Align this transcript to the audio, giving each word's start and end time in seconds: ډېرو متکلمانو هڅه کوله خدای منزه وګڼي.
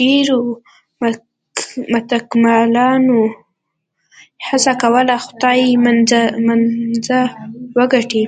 ډېرو 0.00 0.38
متکلمانو 1.92 3.20
هڅه 4.46 4.72
کوله 4.82 5.16
خدای 5.26 5.60
منزه 5.84 7.20
وګڼي. 7.76 8.22